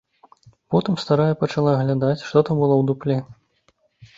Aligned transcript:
Потым 0.75 0.95
старая 1.03 1.27
пачала 1.43 1.71
аглядаць, 1.81 2.25
што 2.31 2.43
там 2.49 2.55
было 2.63 2.75
ў 2.81 2.89
дупле. 2.89 3.17